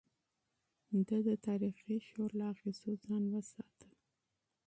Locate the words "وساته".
3.33-3.89